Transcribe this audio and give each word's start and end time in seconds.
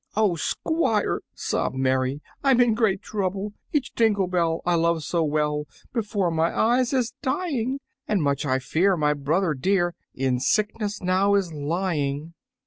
"Oh, 0.15 0.35
Squire!" 0.35 1.21
sobbed 1.35 1.75
Mary, 1.75 2.21
"I 2.43 2.49
am 2.49 2.59
in 2.59 2.73
great 2.73 3.03
trouble. 3.03 3.53
"Each 3.71 3.93
dingle 3.93 4.25
bell 4.25 4.61
I 4.65 4.73
loved 4.73 5.03
so 5.03 5.23
well 5.23 5.67
Before 5.93 6.31
my 6.31 6.57
eyes 6.59 6.91
is 6.91 7.13
dying, 7.21 7.79
And 8.07 8.23
much 8.23 8.43
I 8.43 8.57
fear 8.57 8.97
my 8.97 9.13
brother 9.13 9.53
dear 9.53 9.93
In 10.15 10.39
sickness 10.39 11.03
now 11.03 11.35
is 11.35 11.53
lying!" 11.53 12.33